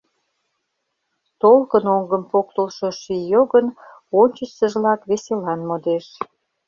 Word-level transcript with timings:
Толкын 1.41 1.83
оҥгым 1.95 2.23
поктылшо 2.31 2.87
ший 3.01 3.23
йогын 3.33 3.67
Ончычсыжлак 4.21 5.01
веселан 5.09 5.59
модеш. 5.69 6.05